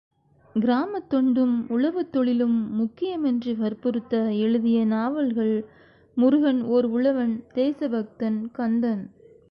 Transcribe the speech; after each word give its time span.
கிராமத் 0.55 1.09
தொண்டும் 1.09 1.65
உழவுத்தொழிலும் 1.69 2.57
முக்கியமென்று 2.79 3.57
வற்புறுத்த 3.57 4.23
எழுதிய 4.31 4.85
நாவல்கள் 4.85 5.65
முருகன் 6.17 6.61
ஓர் 6.63 6.85
உழவன் 6.85 7.43
தேசபக்தன் 7.53 8.51
கந்தன். 8.51 9.03